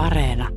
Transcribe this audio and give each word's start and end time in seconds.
Areena. 0.00 0.48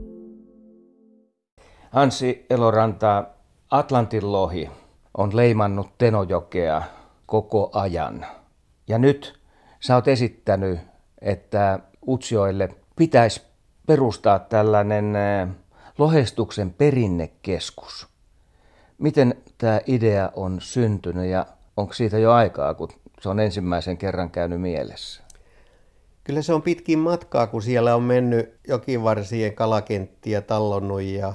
Hansi 1.91 2.45
Eloranta, 2.49 3.23
Atlantin 3.71 4.31
lohi 4.31 4.69
on 5.17 5.35
leimannut 5.35 5.97
Tenojokea 5.97 6.81
koko 7.25 7.69
ajan. 7.73 8.25
Ja 8.87 8.97
nyt 8.97 9.39
sä 9.79 9.95
oot 9.95 10.07
esittänyt, 10.07 10.79
että 11.21 11.79
Utsioille 12.07 12.69
pitäisi 12.95 13.41
perustaa 13.87 14.39
tällainen 14.39 15.15
eh, 15.15 15.47
lohestuksen 15.97 16.73
perinnekeskus. 16.73 18.07
Miten 18.97 19.35
tämä 19.57 19.81
idea 19.85 20.31
on 20.35 20.61
syntynyt 20.61 21.25
ja 21.25 21.45
onko 21.77 21.93
siitä 21.93 22.17
jo 22.17 22.31
aikaa, 22.31 22.73
kun 22.73 22.89
se 23.21 23.29
on 23.29 23.39
ensimmäisen 23.39 23.97
kerran 23.97 24.29
käynyt 24.29 24.61
mielessä? 24.61 25.22
Kyllä 26.23 26.41
se 26.41 26.53
on 26.53 26.61
pitkin 26.61 26.99
matkaa, 26.99 27.47
kun 27.47 27.61
siellä 27.61 27.95
on 27.95 28.03
mennyt 28.03 28.59
jokivarsien 28.67 29.55
kalakenttiä 29.55 30.41
tallonnut 30.41 31.01
ja 31.01 31.33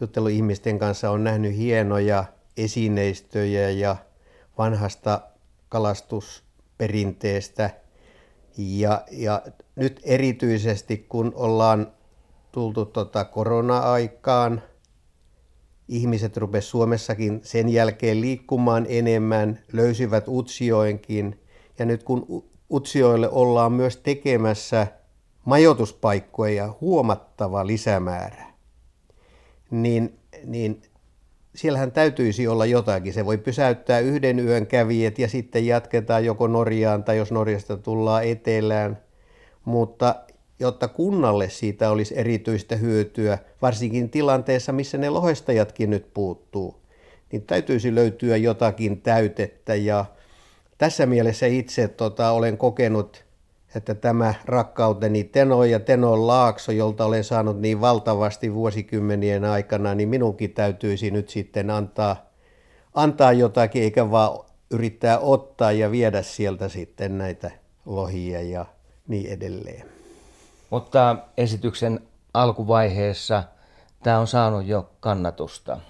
juttellut 0.00 0.30
ihmisten 0.30 0.78
kanssa, 0.78 1.10
on 1.10 1.24
nähnyt 1.24 1.56
hienoja 1.56 2.24
esineistöjä 2.56 3.70
ja 3.70 3.96
vanhasta 4.58 5.20
kalastusperinteestä. 5.68 7.70
Ja, 8.58 9.04
ja 9.10 9.42
nyt 9.76 10.00
erityisesti 10.04 11.06
kun 11.08 11.32
ollaan 11.34 11.92
tultu 12.52 12.84
tota 12.84 13.24
korona-aikaan, 13.24 14.62
ihmiset 15.88 16.36
rupesivat 16.36 16.70
Suomessakin 16.70 17.40
sen 17.42 17.68
jälkeen 17.68 18.20
liikkumaan 18.20 18.86
enemmän, 18.88 19.58
löysivät 19.72 20.28
Utsioinkin. 20.28 21.40
Ja 21.78 21.84
nyt 21.84 22.02
kun 22.02 22.44
Utsioille 22.70 23.28
ollaan 23.28 23.72
myös 23.72 23.96
tekemässä 23.96 24.86
majoituspaikkoja 25.44 26.74
huomattava 26.80 27.66
lisämäärä, 27.66 28.46
niin, 29.70 30.18
niin 30.44 30.82
siellähän 31.54 31.92
täytyisi 31.92 32.48
olla 32.48 32.66
jotakin. 32.66 33.12
Se 33.12 33.26
voi 33.26 33.38
pysäyttää 33.38 33.98
yhden 33.98 34.38
yön 34.38 34.66
kävijät 34.66 35.18
ja 35.18 35.28
sitten 35.28 35.66
jatketaan 35.66 36.24
joko 36.24 36.46
Norjaan 36.46 37.04
tai 37.04 37.16
jos 37.16 37.32
Norjasta 37.32 37.76
tullaan 37.76 38.24
etelään. 38.24 38.98
Mutta 39.64 40.14
jotta 40.60 40.88
kunnalle 40.88 41.48
siitä 41.48 41.90
olisi 41.90 42.18
erityistä 42.18 42.76
hyötyä, 42.76 43.38
varsinkin 43.62 44.10
tilanteessa, 44.10 44.72
missä 44.72 44.98
ne 44.98 45.10
lohestajatkin 45.10 45.90
nyt 45.90 46.14
puuttuu, 46.14 46.82
niin 47.32 47.42
täytyisi 47.42 47.94
löytyä 47.94 48.36
jotakin 48.36 49.00
täytettä. 49.00 49.74
Ja 49.74 50.04
tässä 50.78 51.06
mielessä 51.06 51.46
itse 51.46 51.88
tota, 51.88 52.30
olen 52.30 52.58
kokenut, 52.58 53.24
että 53.74 53.94
tämä 53.94 54.34
rakkauteni 54.44 55.24
Teno 55.24 55.64
ja 55.64 55.80
Tenon 55.80 56.26
Laakso, 56.26 56.72
jolta 56.72 57.04
olen 57.04 57.24
saanut 57.24 57.60
niin 57.60 57.80
valtavasti 57.80 58.54
vuosikymmenien 58.54 59.44
aikana, 59.44 59.94
niin 59.94 60.08
minunkin 60.08 60.54
täytyisi 60.54 61.10
nyt 61.10 61.28
sitten 61.28 61.70
antaa, 61.70 62.16
antaa 62.94 63.32
jotakin, 63.32 63.82
eikä 63.82 64.10
vaan 64.10 64.38
yrittää 64.70 65.18
ottaa 65.18 65.72
ja 65.72 65.90
viedä 65.90 66.22
sieltä 66.22 66.68
sitten 66.68 67.18
näitä 67.18 67.50
lohia 67.86 68.42
ja 68.42 68.66
niin 69.08 69.32
edelleen. 69.32 69.86
Mutta 70.70 71.16
esityksen 71.36 72.00
alkuvaiheessa 72.34 73.44
tämä 74.02 74.18
on 74.18 74.26
saanut 74.26 74.66
jo 74.66 74.90
kannatusta. 75.00 75.80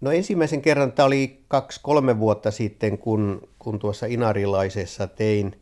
No 0.00 0.10
ensimmäisen 0.10 0.62
kerran 0.62 0.92
tämä 0.92 1.06
oli 1.06 1.44
kaksi-kolme 1.48 2.18
vuotta 2.18 2.50
sitten, 2.50 2.98
kun, 2.98 3.48
kun 3.58 3.78
tuossa 3.78 4.06
Inarilaisessa 4.06 5.06
tein 5.06 5.60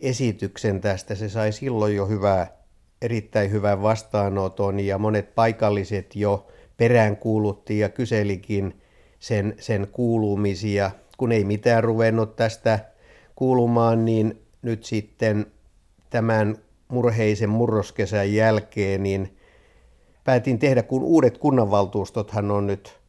esityksen 0.00 0.80
tästä. 0.80 1.14
Se 1.14 1.28
sai 1.28 1.52
silloin 1.52 1.96
jo 1.96 2.06
hyvää, 2.06 2.56
erittäin 3.02 3.50
hyvän 3.50 3.82
vastaanoton 3.82 4.80
ja 4.80 4.98
monet 4.98 5.34
paikalliset 5.34 6.16
jo 6.16 6.46
peräänkuulutti 6.76 7.78
ja 7.78 7.88
kyselikin 7.88 8.80
sen, 9.18 9.54
sen 9.58 9.88
kuulumisia. 9.92 10.90
Kun 11.18 11.32
ei 11.32 11.44
mitään 11.44 11.84
ruvennut 11.84 12.36
tästä 12.36 12.78
kuulumaan, 13.36 14.04
niin 14.04 14.42
nyt 14.62 14.84
sitten 14.84 15.46
tämän 16.10 16.56
murheisen 16.88 17.50
murroskesän 17.50 18.34
jälkeen, 18.34 19.02
niin 19.02 19.36
päätin 20.24 20.58
tehdä, 20.58 20.82
kun 20.82 21.02
uudet 21.02 21.38
kunnanvaltuustothan 21.38 22.50
on 22.50 22.66
nyt 22.66 23.01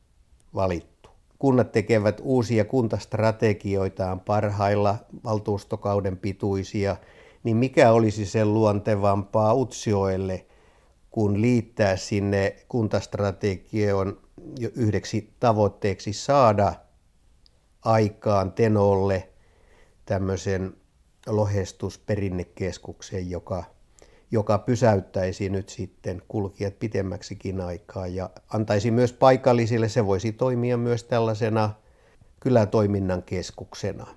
valittu. 0.56 1.10
Kunnat 1.40 1.72
tekevät 1.72 2.22
uusia 2.24 2.66
kuntastrategioitaan 2.66 4.20
parhailla 4.20 4.96
valtuustokauden 5.24 6.18
pituisia, 6.18 6.96
niin 7.44 7.58
mikä 7.58 7.92
olisi 7.92 8.26
sen 8.26 8.54
luontevampaa 8.54 9.54
Utsioille, 9.54 10.46
kun 11.12 11.42
liittää 11.42 11.98
sinne 11.98 12.56
kuntastrategioon 12.68 14.22
yhdeksi 14.76 15.34
tavoitteeksi 15.40 16.14
saada 16.14 16.74
aikaan 17.86 18.52
Tenolle 18.52 19.30
tämmöisen 20.06 20.74
lohestusperinnekeskuksen, 21.28 23.30
joka 23.30 23.64
joka 24.34 24.58
pysäyttäisi 24.58 25.50
nyt 25.50 25.70
sitten 25.70 26.22
kulkijat 26.28 26.80
pitemmäksikin 26.80 27.62
aikaa 27.62 28.08
ja 28.08 28.30
antaisi 28.54 28.92
myös 28.92 29.14
paikallisille, 29.14 29.90
se 29.90 30.06
voisi 30.06 30.32
toimia 30.32 30.78
myös 30.78 31.04
tällaisena 31.04 31.70
kylätoiminnan 32.40 33.24
keskuksena. 33.24 34.08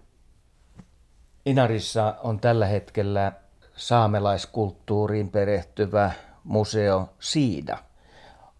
Inarissa 1.46 2.16
on 2.22 2.40
tällä 2.40 2.66
hetkellä 2.66 3.32
saamelaiskulttuuriin 3.74 5.28
perehtyvä 5.28 6.10
museo 6.44 7.08
Siida. 7.20 7.78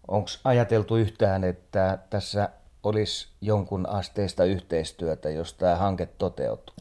Onko 0.07 0.29
ajateltu 0.43 0.95
yhtään, 0.95 1.43
että 1.43 1.99
tässä 2.09 2.49
olisi 2.83 3.27
jonkun 3.41 3.89
asteista 3.89 4.43
yhteistyötä, 4.43 5.29
jos 5.29 5.53
tämä 5.53 5.75
hanke 5.75 6.05
toteutuu? 6.05 6.75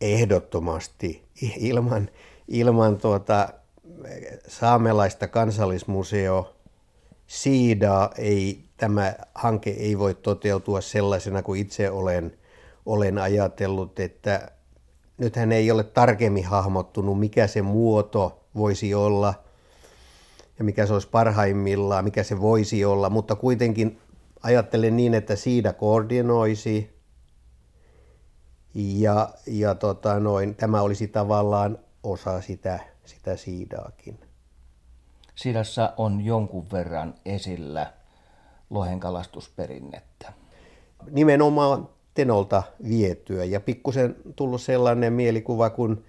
Ehdottomasti. 0.00 1.28
Ilman, 1.58 2.10
ilman 2.48 2.96
tuota 2.98 3.48
saamelaista 4.48 5.28
kansallismuseo 5.28 6.54
Siidaa 7.26 8.10
ei, 8.18 8.64
tämä 8.76 9.14
hanke 9.34 9.70
ei 9.70 9.98
voi 9.98 10.14
toteutua 10.14 10.80
sellaisena 10.80 11.42
kuin 11.42 11.60
itse 11.60 11.90
olen, 11.90 12.38
olen 12.86 13.18
ajatellut, 13.18 14.00
että 14.00 14.50
nythän 15.18 15.52
ei 15.52 15.70
ole 15.70 15.84
tarkemmin 15.84 16.44
hahmottunut, 16.44 17.20
mikä 17.20 17.46
se 17.46 17.62
muoto 17.62 18.44
voisi 18.56 18.94
olla 18.94 19.34
ja 20.58 20.64
mikä 20.64 20.86
se 20.86 20.92
olisi 20.92 21.08
parhaimmillaan, 21.08 22.04
mikä 22.04 22.22
se 22.22 22.40
voisi 22.40 22.84
olla, 22.84 23.10
mutta 23.10 23.34
kuitenkin 23.34 23.98
ajattelen 24.42 24.96
niin, 24.96 25.14
että 25.14 25.36
Siida 25.36 25.72
koordinoisi 25.72 26.90
ja, 28.74 29.28
ja 29.46 29.74
tota 29.74 30.20
noin, 30.20 30.54
tämä 30.54 30.82
olisi 30.82 31.08
tavallaan 31.08 31.78
osa 32.02 32.40
sitä 32.40 32.93
sitä 33.04 33.36
siidaakin. 33.36 34.18
Siidassa 35.34 35.92
on 35.96 36.24
jonkun 36.24 36.66
verran 36.72 37.14
esillä 37.24 37.92
lohenkalastusperinnettä. 38.70 40.32
Nimenomaan 41.10 41.88
Tenolta 42.14 42.62
vietyä 42.88 43.44
ja 43.44 43.60
pikkusen 43.60 44.16
tullut 44.36 44.62
sellainen 44.62 45.12
mielikuva 45.12 45.70
kuin 45.70 46.04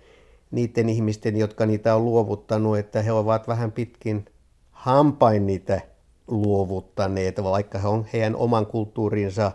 niiden 0.52 0.90
ihmisten, 0.90 1.38
jotka 1.38 1.66
niitä 1.66 1.96
on 1.96 2.06
luovuttanut, 2.06 2.78
että 2.78 3.02
he 3.02 3.12
ovat 3.12 3.48
vähän 3.48 3.72
pitkin 3.72 4.26
hampain 4.72 5.48
niitä 5.48 5.82
luovuttaneet, 6.28 7.44
vaikka 7.44 7.80
he 7.80 7.88
on 7.88 8.06
heidän 8.14 8.36
oman 8.36 8.66
kulttuurinsa 8.66 9.52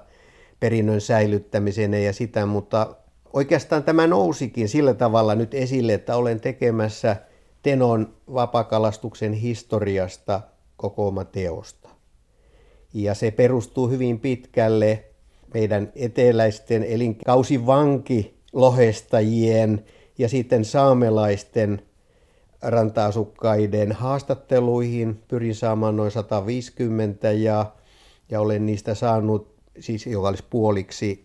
perinnön 0.61 1.01
säilyttämisen 1.01 2.05
ja 2.05 2.13
sitä, 2.13 2.47
mutta 2.47 2.97
oikeastaan 3.33 3.85
tämä 3.85 4.07
nousikin 4.07 4.69
sillä 4.69 4.95
tavalla 4.95 5.35
nyt 5.35 5.55
esille, 5.55 5.95
että 5.95 6.17
olen 6.17 6.41
tekemässä– 6.41 7.17
Tenon 7.63 8.15
vapakalastuksen 8.35 9.33
historiasta 9.33 10.41
teosta. 11.33 11.89
Ja 12.95 13.15
se 13.15 13.31
perustuu 13.31 13.89
hyvin 13.89 14.21
pitkälle 14.21 15.05
meidän 15.55 15.93
eteläisten 15.95 16.83
elinkausivanki 16.83 18.41
lohestajien 18.53 19.85
ja 20.19 20.29
sitten 20.29 20.65
saamelaisten 20.65 21.83
ranta-asukkaiden 22.63 23.93
haastatteluihin. 23.93 25.23
Pyrin 25.29 25.55
saamaan 25.55 25.97
noin 25.97 26.11
150 26.11 27.33
ja, 27.33 27.73
ja 28.31 28.41
olen 28.41 28.67
niistä 28.67 28.95
saanut, 28.95 29.55
siis 29.81 30.07
joka 30.07 30.29
olisi 30.29 30.45
puoliksi 30.51 31.25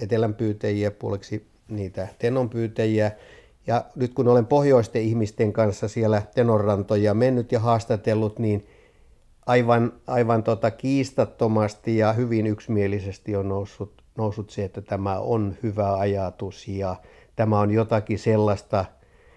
etelänpyytäjiä, 0.00 0.90
puoliksi 0.90 1.46
niitä 1.68 2.08
tenonpyytäjiä. 2.18 3.12
Ja 3.70 3.84
nyt 3.94 4.14
kun 4.14 4.28
olen 4.28 4.46
pohjoisten 4.46 5.02
ihmisten 5.02 5.52
kanssa 5.52 5.88
siellä 5.88 6.22
Tenorrantoja 6.34 7.14
mennyt 7.14 7.52
ja 7.52 7.60
haastatellut, 7.60 8.38
niin 8.38 8.66
aivan, 9.46 9.92
aivan 10.06 10.42
tota 10.42 10.70
kiistattomasti 10.70 11.96
ja 11.96 12.12
hyvin 12.12 12.46
yksimielisesti 12.46 13.36
on 13.36 13.48
noussut, 13.48 14.02
noussut 14.16 14.50
se, 14.50 14.64
että 14.64 14.80
tämä 14.80 15.18
on 15.18 15.56
hyvä 15.62 15.94
ajatus 15.94 16.68
ja 16.68 16.96
tämä 17.36 17.60
on 17.60 17.70
jotakin 17.70 18.18
sellaista 18.18 18.84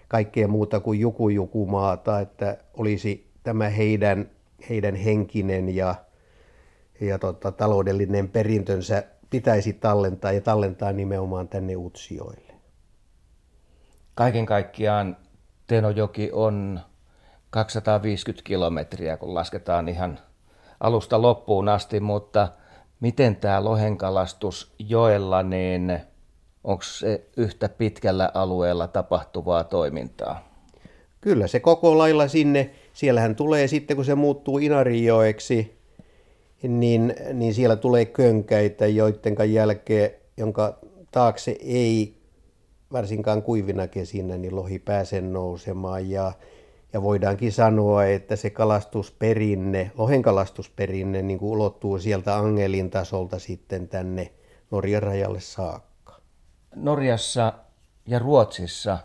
kaikkea 0.08 0.48
muuta 0.48 0.80
kuin 0.80 1.00
jukujukumaata, 1.00 2.20
että 2.20 2.58
olisi 2.76 3.30
tämä 3.42 3.68
heidän, 3.68 4.30
heidän 4.70 4.94
henkinen 4.94 5.76
ja, 5.76 5.94
ja 7.00 7.18
tota, 7.18 7.52
taloudellinen 7.52 8.28
perintönsä 8.28 9.04
pitäisi 9.30 9.72
tallentaa 9.72 10.32
ja 10.32 10.40
tallentaa 10.40 10.92
nimenomaan 10.92 11.48
tänne 11.48 11.76
Utsioille. 11.76 12.43
Kaiken 14.14 14.46
kaikkiaan 14.46 15.16
Tenojoki 15.66 16.30
on 16.32 16.80
250 17.50 18.44
kilometriä, 18.44 19.16
kun 19.16 19.34
lasketaan 19.34 19.88
ihan 19.88 20.18
alusta 20.80 21.22
loppuun 21.22 21.68
asti, 21.68 22.00
mutta 22.00 22.48
miten 23.00 23.36
tämä 23.36 23.64
lohenkalastus 23.64 24.74
joella, 24.78 25.42
niin 25.42 26.00
onko 26.64 26.82
se 26.82 27.24
yhtä 27.36 27.68
pitkällä 27.68 28.30
alueella 28.34 28.86
tapahtuvaa 28.86 29.64
toimintaa? 29.64 30.48
Kyllä 31.20 31.46
se 31.46 31.60
koko 31.60 31.98
lailla 31.98 32.28
sinne, 32.28 32.70
siellähän 32.92 33.36
tulee 33.36 33.68
sitten 33.68 33.96
kun 33.96 34.04
se 34.04 34.14
muuttuu 34.14 34.58
Inarijoeksi, 34.58 35.78
niin, 36.62 37.14
niin 37.32 37.54
siellä 37.54 37.76
tulee 37.76 38.04
könkäitä, 38.04 38.86
joiden 38.86 39.52
jälkeen, 39.52 40.10
jonka 40.36 40.78
taakse 41.10 41.56
ei 41.60 42.23
varsinkaan 42.92 43.42
kuivina 43.42 43.88
kesinä, 43.88 44.36
niin 44.36 44.56
lohi 44.56 44.78
pääse 44.78 45.20
nousemaan 45.20 46.10
ja, 46.10 46.32
ja 46.92 47.02
voidaankin 47.02 47.52
sanoa, 47.52 48.04
että 48.04 48.36
se 48.36 48.50
kalastusperinne, 48.50 49.90
lohen 49.98 50.22
kalastusperinne 50.22 51.22
niin 51.22 51.38
kuin 51.38 51.50
ulottuu 51.50 51.98
sieltä 51.98 52.36
Angelin 52.36 52.90
tasolta 52.90 53.38
sitten 53.38 53.88
tänne 53.88 54.32
Norjan 54.70 55.02
rajalle 55.02 55.40
saakka. 55.40 56.20
Norjassa 56.74 57.52
ja 58.06 58.18
Ruotsissa 58.18 58.98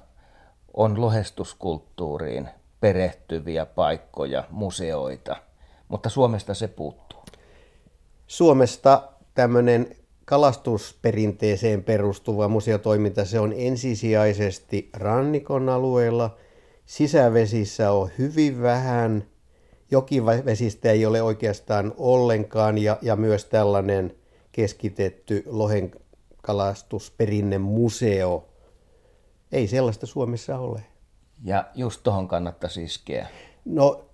on 0.73 1.01
lohestuskulttuuriin 1.01 2.49
perehtyviä 2.79 3.65
paikkoja, 3.65 4.43
museoita, 4.49 5.35
mutta 5.87 6.09
Suomesta 6.09 6.53
se 6.53 6.67
puuttuu. 6.67 7.23
Suomesta 8.27 9.09
tämmöinen 9.33 9.95
kalastusperinteeseen 10.29 11.83
perustuva 11.83 12.47
museotoiminta, 12.47 13.25
se 13.25 13.39
on 13.39 13.53
ensisijaisesti 13.57 14.89
rannikon 14.93 15.69
alueella. 15.69 16.37
Sisävesissä 16.85 17.91
on 17.91 18.09
hyvin 18.17 18.61
vähän, 18.61 19.23
jokivesistä 19.91 20.91
ei 20.91 21.05
ole 21.05 21.21
oikeastaan 21.21 21.93
ollenkaan 21.97 22.77
ja, 22.77 22.97
ja 23.01 23.15
myös 23.15 23.45
tällainen 23.45 24.15
keskitetty 24.51 25.43
lohen 25.45 25.91
kalastusperinnemuseo. 26.41 28.49
Ei 29.51 29.67
sellaista 29.67 30.05
Suomessa 30.05 30.57
ole. 30.57 30.81
Ja 31.43 31.65
just 31.75 32.03
tuohon 32.03 32.27
kannattaisi 32.27 32.83
iskeä. 32.83 33.27
No 33.65 34.05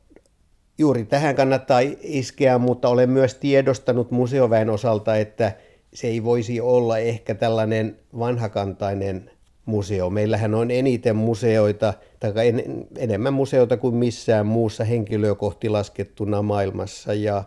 juuri 0.77 1.05
tähän 1.05 1.35
kannattaa 1.35 1.79
iskeä, 2.01 2.57
mutta 2.57 2.89
olen 2.89 3.09
myös 3.09 3.35
tiedostanut 3.35 4.11
museoväen 4.11 4.69
osalta, 4.69 5.15
että 5.15 5.51
se 5.95 6.07
ei 6.07 6.23
voisi 6.23 6.61
olla 6.61 6.97
ehkä 6.97 7.35
tällainen 7.35 7.97
vanhakantainen 8.19 9.31
museo. 9.65 10.09
Meillähän 10.09 10.55
on 10.55 10.71
eniten 10.71 11.15
museoita, 11.15 11.93
tai 12.19 12.47
en, 12.47 12.87
enemmän 12.97 13.33
museoita 13.33 13.77
kuin 13.77 13.95
missään 13.95 14.45
muussa 14.45 14.83
henkilöä 14.83 15.35
kohti 15.35 15.69
laskettuna 15.69 16.41
maailmassa, 16.41 17.13
ja, 17.13 17.43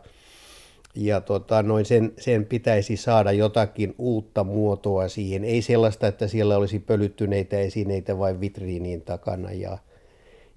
ja 0.95 1.21
tota, 1.21 1.63
noin 1.63 1.85
sen, 1.85 2.13
sen 2.19 2.45
pitäisi 2.45 2.97
saada 2.97 3.33
jotakin 3.33 3.95
uutta 3.99 4.45
muotoa 4.45 5.09
siihen. 5.09 5.45
Ei 5.45 5.63
sellaista, 5.63 6.07
että 6.07 6.29
siellä 6.29 6.57
olisi 6.57 6.79
pölyttyneitä 6.79 7.59
esineitä 7.59 8.19
vain 8.19 8.41
vitriinin 8.41 9.03
takana, 9.03 9.53
ja, 9.53 9.79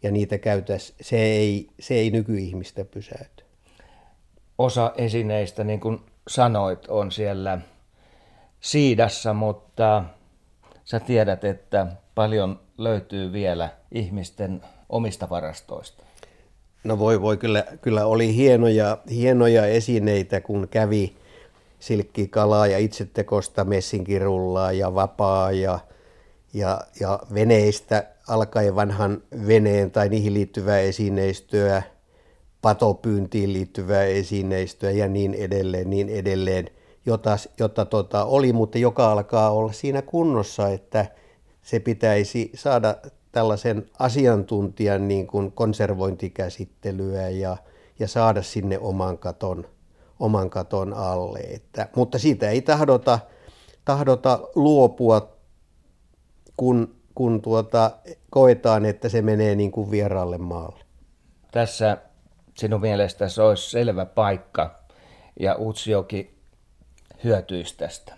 ja 0.03 0.11
niitä 0.11 0.37
käytäisiin. 0.37 0.95
Se 1.01 1.17
ei, 1.17 1.67
se 1.79 1.93
ei 1.93 2.11
nykyihmistä 2.11 2.85
pysäytä. 2.85 3.43
Osa 4.57 4.93
esineistä, 4.97 5.63
niin 5.63 5.79
kuin 5.79 5.99
sanoit, 6.27 6.87
on 6.87 7.11
siellä 7.11 7.59
siidassa, 8.61 9.33
mutta 9.33 10.03
sä 10.85 10.99
tiedät, 10.99 11.43
että 11.43 11.87
paljon 12.15 12.59
löytyy 12.77 13.33
vielä 13.33 13.69
ihmisten 13.91 14.61
omista 14.89 15.29
varastoista. 15.29 16.03
No 16.83 16.99
voi 16.99 17.21
voi, 17.21 17.37
kyllä, 17.37 17.63
kyllä 17.81 18.05
oli 18.05 18.35
hienoja, 18.35 18.97
hienoja 19.09 19.65
esineitä, 19.65 20.41
kun 20.41 20.67
kävi 20.71 21.15
silkkikalaa 21.79 22.67
ja 22.67 22.77
itsetekosta 22.77 23.63
messinkirullaa 23.63 24.71
ja 24.71 24.95
vapaa 24.95 25.51
ja, 25.51 25.79
ja, 26.53 26.81
ja 26.99 27.19
veneistä 27.33 28.03
alkaen 28.27 28.75
vanhan 28.75 29.23
veneen 29.47 29.91
tai 29.91 30.09
niihin 30.09 30.33
liittyvää 30.33 30.79
esineistöä, 30.79 31.83
patopyyntiin 32.61 33.53
liittyvää 33.53 34.03
esineistöä 34.03 34.91
ja 34.91 35.07
niin 35.07 35.33
edelleen, 35.33 35.89
niin 35.89 36.09
edelleen– 36.09 36.69
jota, 37.05 37.37
jota 37.59 37.85
tota, 37.85 38.25
oli, 38.25 38.53
mutta 38.53 38.77
joka 38.77 39.11
alkaa 39.11 39.51
olla 39.51 39.71
siinä 39.71 40.01
kunnossa, 40.01 40.69
että 40.69 41.05
se 41.61 41.79
pitäisi 41.79 42.51
saada 42.55 42.95
tällaisen 43.31 43.89
asiantuntijan 43.99 45.07
niin 45.07 45.27
kuin 45.27 45.51
konservointikäsittelyä 45.51 47.29
ja, 47.29 47.57
ja 47.99 48.07
saada 48.07 48.41
sinne 48.41 48.79
oman 48.79 49.17
katon, 49.17 49.65
oman 50.19 50.49
katon 50.49 50.93
alle. 50.93 51.39
Että, 51.39 51.87
mutta 51.95 52.19
siitä 52.19 52.49
ei 52.49 52.61
tahdota, 52.61 53.19
tahdota 53.85 54.39
luopua, 54.55 55.35
kun, 56.57 56.95
kun 57.15 57.41
tuota, 57.41 57.91
koetaan, 58.29 58.85
että 58.85 59.09
se 59.09 59.21
menee 59.21 59.55
niin 59.55 59.71
kuin 59.71 59.91
vieraalle 59.91 60.37
maalle. 60.37 60.83
Tässä 61.51 61.97
sinun 62.57 62.81
mielestäsi 62.81 63.41
olisi 63.41 63.69
selvä 63.69 64.05
paikka 64.05 64.81
ja 65.39 65.55
Utsjoki 65.59 66.30
hyötyisi 67.23 67.77
tästä? 67.77 68.17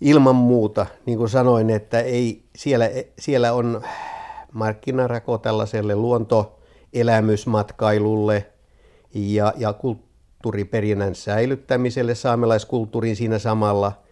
Ilman 0.00 0.36
muuta, 0.36 0.86
niin 1.06 1.18
kuin 1.18 1.28
sanoin, 1.28 1.70
että 1.70 2.00
ei, 2.00 2.44
siellä, 2.56 2.90
siellä 3.18 3.52
on 3.52 3.82
markkinarako 4.52 5.38
tällaiselle 5.38 5.96
luontoelämysmatkailulle 5.96 8.46
ja, 9.14 9.54
ja 9.56 9.72
kulttuuriperinnän 9.72 11.14
säilyttämiselle, 11.14 12.14
saamelaiskulttuurin 12.14 13.16
siinä 13.16 13.38
samalla. 13.38 14.02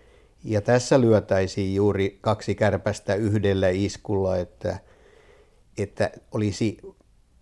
Ja 0.45 0.61
tässä 0.61 1.01
lyötäisiin 1.01 1.75
juuri 1.75 2.19
kaksi 2.21 2.55
kärpästä 2.55 3.15
yhdellä 3.15 3.69
iskulla, 3.69 4.37
että, 4.37 4.79
että 5.79 6.11
olisi 6.33 6.79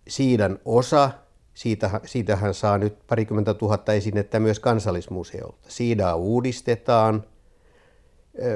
siidan 0.07 0.59
osa 0.65 1.11
siitä, 1.59 2.01
siitähän 2.05 2.53
saa 2.53 2.77
nyt 2.77 2.97
parikymmentä 3.07 3.53
tuhatta 3.53 3.93
esinettä 3.93 4.39
myös 4.39 4.59
kansallismuseolta. 4.59 5.57
Siidaa 5.67 6.15
uudistetaan, 6.15 7.23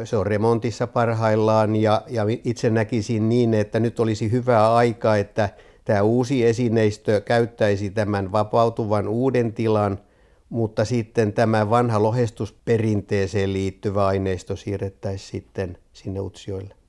se 0.03 0.17
on 0.17 0.27
remontissa 0.27 0.87
parhaillaan 0.87 1.75
ja, 1.75 2.01
ja 2.07 2.23
itse 2.43 2.69
näkisin 2.69 3.29
niin, 3.29 3.53
että 3.53 3.79
nyt 3.79 3.99
olisi 3.99 4.31
hyvä 4.31 4.75
aika, 4.75 5.15
että 5.15 5.49
tämä 5.85 6.01
uusi 6.01 6.45
esineistö 6.45 7.21
käyttäisi 7.21 7.89
tämän 7.89 8.31
vapautuvan 8.31 9.07
uuden 9.07 9.53
tilan, 9.53 9.99
mutta 10.49 10.85
sitten 10.85 11.33
tämä 11.33 11.69
vanha 11.69 12.03
lohestusperinteeseen 12.03 13.53
liittyvä 13.53 14.05
aineisto 14.05 14.55
siirrettäisiin 14.55 15.31
sitten 15.31 15.77
sinne 15.93 16.19
Utsioille. 16.19 16.82